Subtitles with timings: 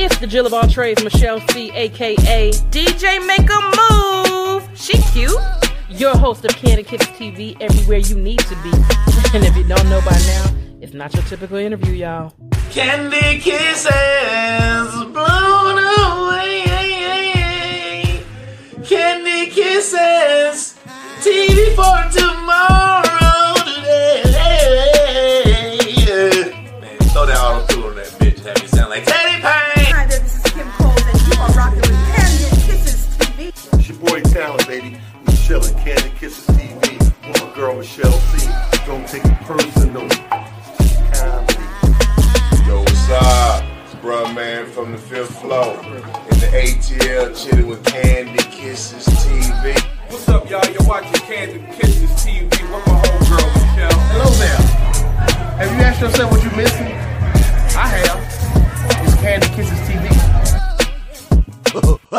[0.00, 4.62] It's the Jill of all trades, Michelle C, aka DJ Make a Move.
[4.78, 5.36] She cute.
[5.90, 8.70] Your host of Candy Kisses TV, everywhere you need to be.
[9.34, 12.32] And if you don't know by now, it's not your typical interview, y'all.
[12.70, 13.90] Candy kisses
[15.12, 16.62] blown away.
[18.84, 20.78] Candy kisses.
[21.20, 24.22] TV for tomorrow today.
[26.80, 28.38] Man, throw that auto tune on that bitch.
[28.44, 29.67] Have me sound like Teddy Payne.
[34.58, 34.96] Your boy Talent, baby.
[35.26, 38.48] Michelle and Candy Kisses TV with my girl Michelle C.
[38.86, 40.08] Don't take it personal.
[41.12, 41.64] Comedy.
[42.66, 43.64] Yo, what's up?
[43.84, 45.74] It's Bruh Man from the fifth floor.
[45.84, 49.78] In the ATL, chilling with Candy Kisses TV.
[50.10, 50.64] What's up, y'all?
[50.70, 54.00] You're watching Candy Kisses TV with my homegirl, Michelle.
[54.12, 54.62] Hello there.
[55.58, 56.86] Have you asked yourself what you're missing?
[57.76, 59.06] I have.
[59.06, 59.88] It's Candy Kisses